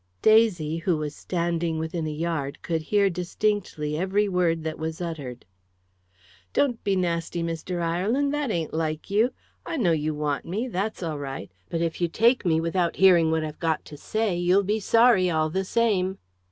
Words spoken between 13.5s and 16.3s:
got to say you'll be sorry all the same."